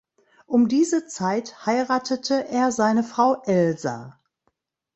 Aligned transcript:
Um 0.47 0.67
diese 0.67 1.05
Zeit 1.05 1.67
heiratete 1.67 2.47
er 2.47 2.71
seine 2.71 3.03
Frau 3.03 3.39
Elsa. 3.43 4.19